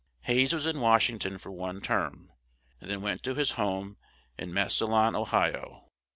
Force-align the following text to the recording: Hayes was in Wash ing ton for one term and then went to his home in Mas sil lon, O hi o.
Hayes 0.21 0.51
was 0.51 0.65
in 0.65 0.79
Wash 0.79 1.11
ing 1.11 1.19
ton 1.19 1.37
for 1.37 1.51
one 1.51 1.79
term 1.79 2.31
and 2.79 2.89
then 2.89 3.03
went 3.03 3.21
to 3.21 3.35
his 3.35 3.51
home 3.51 3.97
in 4.35 4.51
Mas 4.51 4.73
sil 4.81 4.87
lon, 4.89 5.15
O 5.15 5.25
hi 5.25 5.51
o. 5.51 5.89